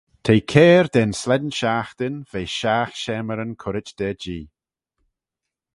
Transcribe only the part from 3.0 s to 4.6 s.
shamyryn currit da jee.